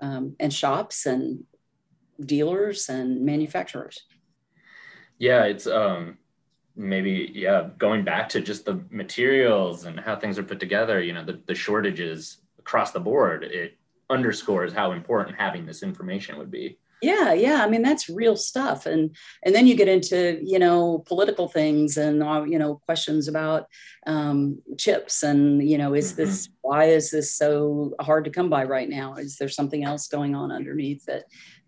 um, 0.00 0.36
and 0.38 0.52
shops 0.52 1.06
and 1.06 1.42
dealers 2.20 2.88
and 2.88 3.24
manufacturers. 3.24 4.04
Yeah, 5.18 5.44
it's 5.44 5.66
um 5.66 6.18
maybe 6.76 7.30
yeah 7.34 7.68
going 7.78 8.04
back 8.04 8.28
to 8.28 8.40
just 8.40 8.64
the 8.64 8.84
materials 8.90 9.84
and 9.84 9.98
how 10.00 10.16
things 10.16 10.38
are 10.38 10.42
put 10.42 10.58
together 10.58 11.00
you 11.00 11.12
know 11.12 11.24
the, 11.24 11.40
the 11.46 11.54
shortages 11.54 12.38
across 12.58 12.90
the 12.90 13.00
board 13.00 13.44
it 13.44 13.78
underscores 14.10 14.72
how 14.72 14.92
important 14.92 15.36
having 15.38 15.64
this 15.64 15.82
information 15.82 16.36
would 16.36 16.50
be 16.50 16.76
yeah 17.00 17.32
yeah 17.32 17.64
i 17.64 17.68
mean 17.68 17.82
that's 17.82 18.08
real 18.08 18.36
stuff 18.36 18.86
and 18.86 19.14
and 19.44 19.54
then 19.54 19.66
you 19.66 19.76
get 19.76 19.88
into 19.88 20.40
you 20.42 20.58
know 20.58 20.98
political 21.06 21.48
things 21.48 21.96
and 21.96 22.22
uh, 22.22 22.42
you 22.42 22.58
know 22.58 22.76
questions 22.86 23.28
about 23.28 23.66
um, 24.06 24.60
chips 24.76 25.22
and 25.22 25.68
you 25.68 25.78
know 25.78 25.94
is 25.94 26.12
mm-hmm. 26.12 26.22
this 26.22 26.48
why 26.62 26.84
is 26.84 27.10
this 27.10 27.34
so 27.36 27.94
hard 28.00 28.24
to 28.24 28.30
come 28.30 28.50
by 28.50 28.64
right 28.64 28.88
now 28.88 29.14
is 29.14 29.36
there 29.36 29.48
something 29.48 29.84
else 29.84 30.08
going 30.08 30.34
on 30.34 30.50
underneath 30.50 31.04
that 31.04 31.24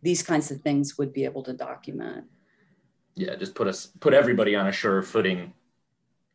these 0.06 0.22
kinds 0.22 0.52
of 0.52 0.60
things 0.60 0.96
would 0.96 1.12
be 1.12 1.24
able 1.24 1.42
to 1.42 1.52
document. 1.52 2.24
Yeah 3.16 3.34
just 3.34 3.56
put 3.56 3.66
us 3.66 3.86
put 3.98 4.14
everybody 4.14 4.54
on 4.54 4.68
a 4.68 4.72
sure 4.72 5.02
footing 5.02 5.52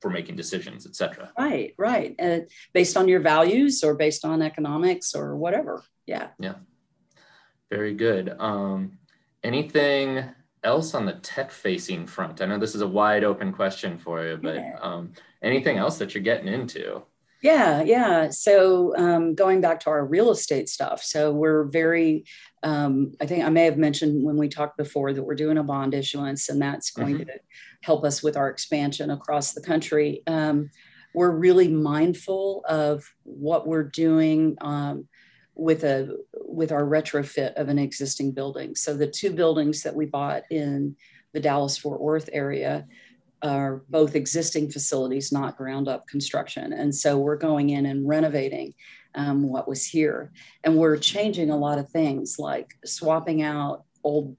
for 0.02 0.10
making 0.10 0.36
decisions 0.36 0.86
etc 0.86 1.32
right 1.38 1.74
right. 1.78 2.14
Uh, 2.20 2.40
based 2.74 2.98
on 2.98 3.08
your 3.08 3.22
values 3.22 3.84
or 3.84 3.94
based 3.94 4.26
on 4.26 4.42
economics 4.42 5.16
or 5.16 5.38
whatever. 5.38 5.84
Yeah. 6.06 6.28
Yeah. 6.38 6.56
Very 7.70 7.94
good. 7.94 8.36
Um, 8.40 8.98
anything 9.42 10.26
else 10.64 10.94
on 10.94 11.06
the 11.06 11.14
tech 11.14 11.50
facing 11.52 12.06
front? 12.08 12.42
I 12.42 12.46
know 12.48 12.60
this 12.60 12.76
is 12.76 12.82
a 12.82 12.94
wide 13.00 13.24
open 13.24 13.54
question 13.54 13.98
for 13.98 14.26
you 14.28 14.36
but 14.36 14.56
yeah. 14.56 14.78
um, 14.82 15.14
anything 15.42 15.78
else 15.78 15.98
that 16.00 16.14
you're 16.14 16.30
getting 16.32 16.52
into 16.60 17.04
yeah, 17.42 17.82
yeah. 17.82 18.30
So 18.30 18.96
um, 18.98 19.34
going 19.36 19.62
back 19.62 19.80
to 19.82 19.90
our 19.90 20.06
real 20.06 20.32
estate 20.32 20.70
stuff, 20.70 21.04
so 21.04 21.32
we're 21.32 21.66
very. 21.66 22.26
Um, 22.64 23.14
I 23.20 23.26
think 23.26 23.44
I 23.44 23.50
may 23.50 23.66
have 23.66 23.78
mentioned 23.78 24.24
when 24.24 24.38
we 24.38 24.48
talked 24.48 24.78
before 24.78 25.14
that 25.14 25.24
we're 25.24 25.34
doing 25.34 25.58
a 25.58 25.64
bond 25.64 25.96
issuance, 25.96 26.50
and 26.50 26.62
that's 26.62 26.92
going 26.92 27.16
mm-hmm. 27.16 27.24
to 27.24 27.40
help 27.82 28.04
us 28.04 28.22
with 28.22 28.38
our 28.38 28.50
expansion 28.50 29.10
across 29.10 29.54
the 29.54 29.62
country. 29.62 30.22
Um, 30.28 30.70
we're 31.14 31.32
really 31.32 31.68
mindful 31.68 32.64
of 32.68 33.12
what 33.24 33.68
we're 33.68 33.84
doing 33.84 34.58
um, 34.62 35.08
with 35.56 35.84
a 35.84 36.18
with 36.34 36.72
our 36.72 36.84
retrofit 36.84 37.54
of 37.56 37.70
an 37.70 37.80
existing 37.80 38.32
building. 38.34 38.76
So 38.76 38.96
the 38.96 39.08
two 39.08 39.32
buildings 39.32 39.84
that 39.84 39.96
we 39.96 40.06
bought 40.06 40.44
in 40.52 40.96
the 41.34 41.40
Dallas 41.40 41.78
Fort 41.78 42.02
Worth 42.02 42.30
area 42.32 42.86
are 43.44 43.82
both 43.90 44.16
existing 44.16 44.70
facilities, 44.70 45.32
not 45.32 45.58
ground 45.58 45.88
up 45.88 46.08
construction. 46.08 46.74
And 46.74 46.94
so 46.94 47.18
we're 47.18 47.38
going 47.38 47.72
in 47.72 47.86
and 47.86 48.08
renovating 48.08 48.74
um, 49.16 49.44
what 49.44 49.68
was 49.68 49.86
here. 49.86 50.32
And 50.64 50.78
we're 50.78 50.98
changing 50.98 51.50
a 51.50 51.58
lot 51.58 51.80
of 51.80 51.90
things 51.90 52.38
like 52.40 52.78
swapping 52.86 53.42
out 53.42 53.84
old, 54.04 54.36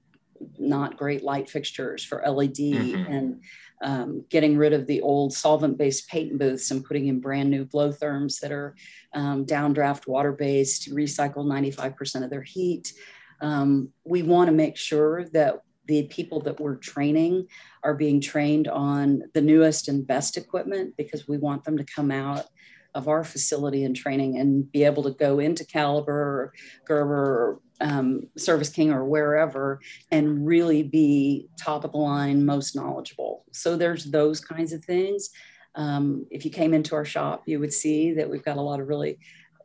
not 0.57 0.97
great 0.97 1.23
light 1.23 1.49
fixtures 1.49 2.03
for 2.03 2.23
LED 2.25 2.55
mm-hmm. 2.55 3.11
and 3.11 3.41
um, 3.83 4.25
getting 4.29 4.57
rid 4.57 4.71
of 4.73 4.87
the 4.87 5.01
old 5.01 5.33
solvent 5.33 5.77
based 5.77 6.07
paint 6.07 6.37
booths 6.39 6.71
and 6.71 6.85
putting 6.85 7.07
in 7.07 7.19
brand 7.19 7.49
new 7.49 7.65
Blowtherms 7.65 8.39
that 8.39 8.51
are 8.51 8.75
um, 9.13 9.45
downdraft 9.45 10.07
water 10.07 10.31
based, 10.31 10.89
recycle 10.89 11.45
95% 11.45 12.23
of 12.23 12.29
their 12.29 12.41
heat. 12.41 12.93
Um, 13.41 13.89
we 14.05 14.23
want 14.23 14.47
to 14.47 14.53
make 14.53 14.77
sure 14.77 15.25
that 15.33 15.61
the 15.85 16.03
people 16.03 16.39
that 16.41 16.59
we're 16.59 16.75
training 16.75 17.47
are 17.83 17.93
being 17.93 18.21
trained 18.21 18.67
on 18.67 19.23
the 19.33 19.41
newest 19.41 19.87
and 19.87 20.07
best 20.07 20.37
equipment 20.37 20.95
because 20.97 21.27
we 21.27 21.37
want 21.37 21.63
them 21.63 21.77
to 21.77 21.83
come 21.83 22.11
out 22.11 22.45
of 22.95 23.07
our 23.07 23.23
facility 23.23 23.83
and 23.83 23.95
training 23.95 24.37
and 24.37 24.71
be 24.71 24.83
able 24.83 25.03
to 25.03 25.11
go 25.11 25.39
into 25.39 25.65
Caliber 25.65 26.53
Gerber 26.85 27.59
um, 27.81 28.27
Service 28.37 28.69
King 28.69 28.91
or 28.91 29.03
wherever 29.03 29.79
and 30.11 30.45
really 30.45 30.83
be 30.83 31.47
top 31.57 31.83
of 31.83 31.91
the 31.91 31.97
line, 31.97 32.45
most 32.45 32.75
knowledgeable. 32.75 33.45
So 33.51 33.75
there's 33.75 34.05
those 34.05 34.39
kinds 34.39 34.73
of 34.73 34.85
things. 34.85 35.29
Um, 35.75 36.27
if 36.29 36.45
you 36.45 36.51
came 36.51 36.73
into 36.73 36.95
our 36.95 37.05
shop, 37.05 37.43
you 37.45 37.59
would 37.59 37.73
see 37.73 38.13
that 38.13 38.29
we've 38.29 38.45
got 38.45 38.57
a 38.57 38.61
lot 38.61 38.79
of 38.79 38.87
really 38.87 39.17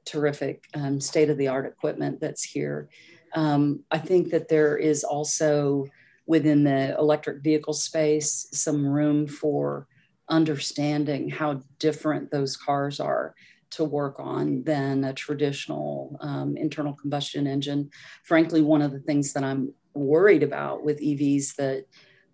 terrific 0.05 0.65
um, 0.75 1.01
state 1.01 1.29
of 1.29 1.37
the 1.37 1.49
art 1.49 1.67
equipment 1.67 2.19
that's 2.21 2.43
here. 2.43 2.89
Um, 3.35 3.81
I 3.91 3.99
think 3.99 4.31
that 4.31 4.49
there 4.49 4.77
is 4.79 5.05
also 5.05 5.87
within 6.29 6.63
the 6.63 6.95
electric 6.99 7.43
vehicle 7.43 7.73
space 7.73 8.47
some 8.53 8.87
room 8.87 9.27
for 9.27 9.89
understanding 10.29 11.31
how 11.31 11.61
different 11.79 12.31
those 12.31 12.55
cars 12.57 13.01
are 13.01 13.35
to 13.71 13.83
work 13.83 14.21
on 14.21 14.63
than 14.65 15.05
a 15.05 15.13
traditional 15.13 16.17
um, 16.21 16.57
internal 16.57 16.93
combustion 16.93 17.47
engine. 17.47 17.91
Frankly, 18.25 18.61
one 18.61 18.83
of 18.83 18.93
the 18.93 19.01
things 19.01 19.33
that 19.33 19.43
I'm 19.43 19.73
worried 19.95 20.43
about 20.43 20.85
with 20.85 21.01
EVs 21.01 21.57
that 21.57 21.87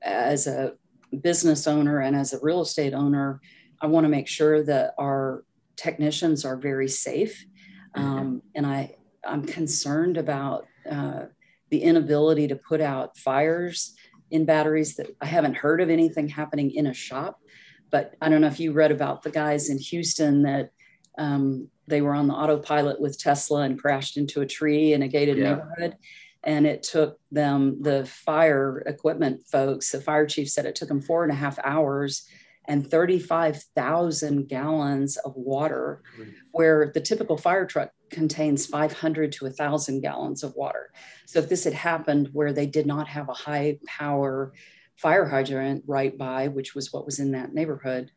as 0.03 0.49
a 0.49 0.75
business 1.23 1.67
owner 1.69 2.01
and 2.01 2.17
as 2.17 2.33
a 2.33 2.41
real 2.43 2.63
estate 2.63 2.95
owner, 2.95 3.41
I 3.81 3.87
want 3.87 4.05
to 4.05 4.11
make 4.11 4.29
sure 4.29 4.65
that 4.65 4.95
our 4.99 5.45
technicians 5.77 6.45
are 6.45 6.57
very 6.57 6.89
safe. 6.89 7.47
Mm-hmm. 7.97 8.07
Um, 8.07 8.43
and 8.57 8.67
I, 8.67 8.97
I'm 9.25 9.45
concerned 9.45 10.17
about 10.17 10.67
uh, 10.91 11.27
the 11.75 11.83
inability 11.83 12.47
to 12.47 12.55
put 12.55 12.81
out 12.81 13.19
fires 13.19 13.97
in 14.31 14.45
batteries 14.45 14.95
that 14.95 15.09
I 15.21 15.27
haven't 15.27 15.57
heard 15.57 15.81
of 15.81 15.91
anything 15.91 16.29
happening 16.29 16.71
in 16.71 16.87
a 16.87 16.95
shop. 16.95 17.41
But 17.91 18.15
I 18.23 18.29
don't 18.29 18.43
know 18.43 18.47
if 18.47 18.61
you 18.61 18.71
read 18.71 18.93
about 18.93 19.25
the 19.25 19.33
guys 19.33 19.71
in 19.71 19.79
Houston 19.79 20.43
that 20.43 20.71
um, 21.19 21.69
they 21.89 22.01
were 22.01 22.15
on 22.15 22.29
the 22.29 22.35
autopilot 22.35 23.01
with 23.01 23.19
Tesla 23.19 23.63
and 23.63 23.77
crashed 23.77 24.17
into 24.17 24.41
a 24.41 24.47
tree 24.47 24.93
in 24.93 25.03
a 25.03 25.09
gated 25.09 25.37
yeah. 25.37 25.51
neighborhood. 25.51 25.97
And 26.45 26.65
it 26.65 26.85
took 26.85 27.19
them, 27.33 27.83
the 27.83 28.05
fire 28.05 28.85
equipment 28.87 29.45
folks, 29.51 29.91
the 29.91 30.01
fire 30.01 30.27
chief 30.27 30.49
said 30.49 30.67
it 30.67 30.77
took 30.77 30.89
them 30.89 31.03
four 31.03 31.25
and 31.25 31.33
a 31.33 31.37
half 31.37 31.59
hours 31.65 32.25
and 32.67 32.89
35,000 32.89 34.47
gallons 34.49 35.17
of 35.17 35.35
water, 35.35 36.03
where 36.53 36.93
the 36.95 37.01
typical 37.01 37.37
fire 37.37 37.67
truck 37.67 37.91
contains 38.15 38.67
500 38.67 39.33
to 39.33 39.45
1,000 39.45 40.01
gallons 40.01 40.43
of 40.43 40.55
water. 40.55 40.93
So, 41.27 41.39
if 41.41 41.49
this 41.49 41.65
had 41.65 41.75
happened 41.75 42.31
where 42.33 42.53
they 42.53 42.67
did 42.67 42.87
not 42.87 43.09
have 43.09 43.29
a 43.29 43.35
high 43.35 43.79
power 43.87 44.53
fire 44.97 45.27
hydrant 45.27 45.83
right 45.87 46.17
by, 46.17 46.49
which 46.49 46.75
was 46.75 46.93
what 46.93 47.05
was 47.05 47.19
in 47.19 47.33
that 47.33 47.53
neighborhood, 47.53 48.11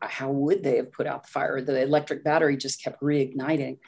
how 0.00 0.30
would 0.30 0.62
they 0.62 0.76
have 0.76 0.92
put 0.92 1.06
out 1.06 1.24
the 1.24 1.28
fire? 1.30 1.60
The 1.60 1.82
electric 1.82 2.24
battery 2.24 2.56
just 2.56 2.82
kept 2.82 3.02
reigniting. 3.02 3.78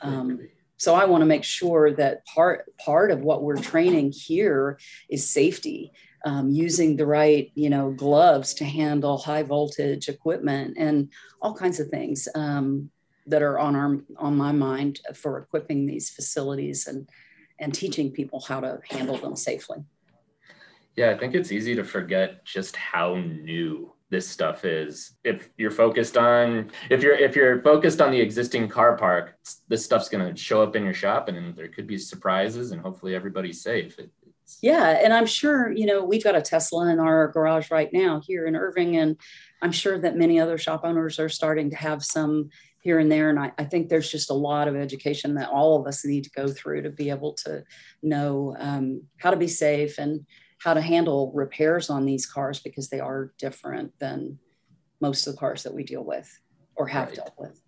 Um, 0.00 0.40
so 0.76 0.94
I 0.94 1.04
want 1.04 1.22
to 1.22 1.26
make 1.26 1.44
sure 1.44 1.92
that 1.92 2.26
part 2.26 2.76
part 2.78 3.10
of 3.10 3.20
what 3.20 3.42
we're 3.42 3.56
training 3.56 4.12
here 4.12 4.78
is 5.08 5.28
safety 5.28 5.92
um, 6.24 6.50
using 6.50 6.96
the 6.96 7.06
right 7.06 7.50
you 7.54 7.70
know 7.70 7.90
gloves 7.92 8.54
to 8.54 8.64
handle 8.64 9.18
high 9.18 9.42
voltage 9.44 10.08
equipment 10.08 10.76
and 10.76 11.10
all 11.40 11.54
kinds 11.54 11.80
of 11.80 11.88
things 11.88 12.28
um, 12.34 12.90
that 13.26 13.42
are 13.42 13.58
on 13.58 13.76
our 13.76 13.98
on 14.16 14.36
my 14.36 14.52
mind 14.52 15.00
for 15.14 15.38
equipping 15.38 15.86
these 15.86 16.10
facilities 16.10 16.86
and 16.86 17.08
and 17.58 17.72
teaching 17.72 18.10
people 18.10 18.40
how 18.40 18.60
to 18.60 18.80
handle 18.90 19.16
them 19.16 19.36
safely 19.36 19.78
Yeah, 20.96 21.10
I 21.10 21.18
think 21.18 21.34
it's 21.34 21.52
easy 21.52 21.74
to 21.76 21.84
forget 21.84 22.44
just 22.44 22.76
how 22.76 23.16
new 23.16 23.94
this 24.10 24.28
stuff 24.28 24.64
is. 24.64 25.12
If 25.24 25.50
you're 25.56 25.70
focused 25.70 26.16
on 26.16 26.70
if 26.88 27.02
you're 27.02 27.16
if 27.16 27.34
you're 27.34 27.60
focused 27.62 28.00
on 28.00 28.12
the 28.12 28.20
existing 28.20 28.68
car 28.68 28.96
park, 28.96 29.36
this 29.68 29.84
stuff's 29.84 30.08
going 30.08 30.32
to 30.32 30.40
show 30.40 30.62
up 30.62 30.76
in 30.76 30.84
your 30.84 30.94
shop 30.94 31.28
and 31.28 31.56
there 31.56 31.68
could 31.68 31.86
be 31.86 31.98
surprises 31.98 32.70
and 32.70 32.80
hopefully 32.80 33.14
everybody's 33.14 33.62
safe. 33.62 33.98
It, 33.98 34.10
yeah, 34.62 35.00
and 35.02 35.12
I'm 35.12 35.26
sure, 35.26 35.72
you 35.72 35.86
know, 35.86 36.04
we've 36.04 36.22
got 36.22 36.36
a 36.36 36.42
Tesla 36.42 36.92
in 36.92 37.00
our 37.00 37.28
garage 37.28 37.70
right 37.70 37.90
now 37.92 38.20
here 38.24 38.46
in 38.46 38.54
Irving 38.54 38.96
and 38.96 39.16
I'm 39.62 39.72
sure 39.72 39.98
that 39.98 40.16
many 40.16 40.38
other 40.38 40.58
shop 40.58 40.82
owners 40.84 41.18
are 41.18 41.30
starting 41.30 41.70
to 41.70 41.76
have 41.76 42.04
some 42.04 42.50
here 42.84 42.98
and 42.98 43.10
there. 43.10 43.30
And 43.30 43.40
I, 43.40 43.50
I, 43.58 43.64
think 43.64 43.88
there's 43.88 44.10
just 44.10 44.30
a 44.30 44.34
lot 44.34 44.68
of 44.68 44.76
education 44.76 45.34
that 45.34 45.48
all 45.48 45.80
of 45.80 45.86
us 45.86 46.04
need 46.04 46.24
to 46.24 46.30
go 46.30 46.48
through 46.48 46.82
to 46.82 46.90
be 46.90 47.08
able 47.08 47.32
to 47.44 47.64
know 48.02 48.54
um, 48.58 49.02
how 49.16 49.30
to 49.30 49.38
be 49.38 49.48
safe 49.48 49.98
and 49.98 50.24
how 50.58 50.74
to 50.74 50.82
handle 50.82 51.32
repairs 51.34 51.88
on 51.88 52.04
these 52.04 52.26
cars 52.26 52.60
because 52.60 52.90
they 52.90 53.00
are 53.00 53.32
different 53.38 53.98
than 53.98 54.38
most 55.00 55.26
of 55.26 55.32
the 55.32 55.40
cars 55.40 55.62
that 55.62 55.74
we 55.74 55.82
deal 55.82 56.04
with 56.04 56.30
or 56.76 56.86
have 56.86 57.08
right. 57.08 57.16
dealt 57.16 57.32
with. 57.38 57.58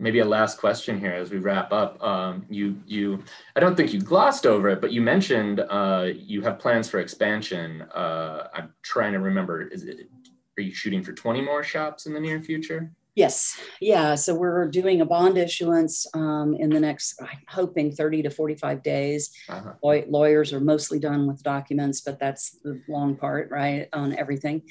Maybe 0.00 0.18
a 0.20 0.24
last 0.24 0.58
question 0.58 0.98
here 0.98 1.12
as 1.12 1.30
we 1.30 1.38
wrap 1.38 1.72
up. 1.72 2.02
Um, 2.02 2.44
you, 2.48 2.80
you, 2.84 3.22
I 3.54 3.60
don't 3.60 3.76
think 3.76 3.92
you 3.92 4.00
glossed 4.00 4.44
over 4.44 4.68
it, 4.68 4.80
but 4.80 4.92
you 4.92 5.00
mentioned 5.00 5.60
uh, 5.60 6.08
you 6.14 6.42
have 6.42 6.58
plans 6.58 6.88
for 6.88 6.98
expansion. 6.98 7.82
Uh, 7.94 8.48
I'm 8.54 8.72
trying 8.82 9.12
to 9.12 9.20
remember. 9.20 9.62
Is 9.62 9.84
it? 9.84 10.08
Are 10.56 10.62
you 10.62 10.72
shooting 10.72 11.04
for 11.04 11.12
20 11.12 11.40
more 11.40 11.62
shops 11.62 12.06
in 12.06 12.12
the 12.12 12.20
near 12.20 12.40
future? 12.40 12.92
Yes, 13.18 13.60
yeah. 13.80 14.14
So 14.14 14.32
we're 14.32 14.68
doing 14.68 15.00
a 15.00 15.04
bond 15.04 15.38
issuance 15.38 16.06
um, 16.14 16.54
in 16.54 16.70
the 16.70 16.78
next, 16.78 17.20
I'm 17.20 17.42
hoping 17.48 17.90
30 17.90 18.22
to 18.22 18.30
45 18.30 18.80
days. 18.84 19.32
Uh-huh. 19.48 19.72
Law- 19.82 20.06
lawyers 20.08 20.52
are 20.52 20.60
mostly 20.60 21.00
done 21.00 21.26
with 21.26 21.42
documents, 21.42 22.00
but 22.00 22.20
that's 22.20 22.60
the 22.62 22.80
long 22.88 23.16
part, 23.16 23.50
right, 23.50 23.88
on 23.92 24.16
everything. 24.16 24.62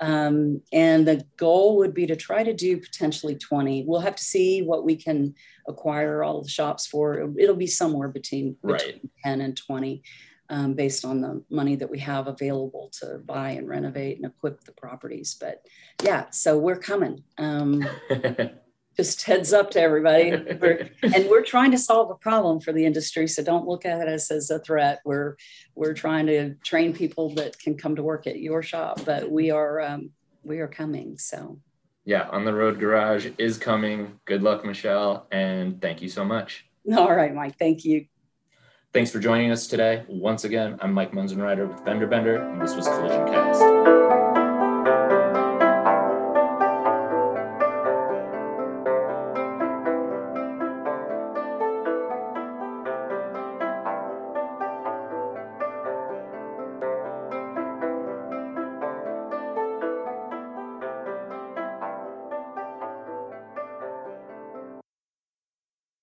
Um, 0.00 0.62
and 0.72 1.06
the 1.06 1.26
goal 1.36 1.76
would 1.76 1.92
be 1.92 2.06
to 2.06 2.16
try 2.16 2.42
to 2.42 2.54
do 2.54 2.78
potentially 2.78 3.34
20. 3.34 3.84
We'll 3.86 4.00
have 4.00 4.16
to 4.16 4.24
see 4.24 4.62
what 4.62 4.86
we 4.86 4.96
can 4.96 5.34
acquire 5.68 6.24
all 6.24 6.40
the 6.40 6.48
shops 6.48 6.86
for. 6.86 7.30
It'll 7.38 7.54
be 7.54 7.66
somewhere 7.66 8.08
between, 8.08 8.56
between 8.62 8.94
right. 8.94 9.10
10 9.24 9.42
and 9.42 9.54
20 9.54 10.02
um, 10.50 10.74
based 10.74 11.04
on 11.04 11.20
the 11.20 11.42
money 11.48 11.76
that 11.76 11.88
we 11.88 11.98
have 12.00 12.26
available 12.26 12.90
to 13.00 13.20
buy 13.24 13.50
and 13.50 13.68
renovate 13.68 14.16
and 14.16 14.26
equip 14.26 14.64
the 14.64 14.72
properties. 14.72 15.36
But 15.40 15.64
yeah, 16.02 16.28
so 16.30 16.58
we're 16.58 16.78
coming. 16.78 17.22
Um, 17.38 17.86
just 18.96 19.22
heads 19.22 19.52
up 19.52 19.70
to 19.70 19.80
everybody. 19.80 20.30
We're, 20.60 20.90
and 21.02 21.30
we're 21.30 21.44
trying 21.44 21.70
to 21.70 21.78
solve 21.78 22.10
a 22.10 22.16
problem 22.16 22.60
for 22.60 22.72
the 22.72 22.84
industry. 22.84 23.28
So 23.28 23.42
don't 23.42 23.66
look 23.66 23.86
at 23.86 24.08
us 24.08 24.30
as 24.30 24.50
a 24.50 24.58
threat. 24.58 25.00
We're 25.04 25.36
we're 25.74 25.94
trying 25.94 26.26
to 26.26 26.54
train 26.64 26.92
people 26.92 27.34
that 27.36 27.58
can 27.58 27.76
come 27.76 27.96
to 27.96 28.02
work 28.02 28.26
at 28.26 28.40
your 28.40 28.62
shop. 28.62 29.04
But 29.04 29.30
we 29.30 29.50
are 29.50 29.80
um, 29.80 30.10
we 30.42 30.58
are 30.58 30.68
coming. 30.68 31.16
So 31.16 31.60
yeah, 32.04 32.28
on 32.30 32.44
the 32.44 32.52
road 32.52 32.80
garage 32.80 33.28
is 33.38 33.56
coming. 33.56 34.18
Good 34.24 34.42
luck, 34.42 34.64
Michelle, 34.64 35.28
and 35.30 35.80
thank 35.80 36.02
you 36.02 36.08
so 36.08 36.24
much. 36.24 36.66
All 36.96 37.14
right, 37.14 37.32
Mike. 37.32 37.56
Thank 37.56 37.84
you. 37.84 38.06
Thanks 38.92 39.12
for 39.12 39.20
joining 39.20 39.52
us 39.52 39.68
today. 39.68 40.02
Once 40.08 40.42
again, 40.42 40.76
I'm 40.80 40.92
Mike 40.92 41.12
Munzenreiter 41.12 41.68
with 41.68 41.78
Fender 41.84 42.08
Bender, 42.08 42.42
and 42.42 42.60
this 42.60 42.74
was 42.74 42.88
Collision 42.88 43.24
Cast. 43.28 43.99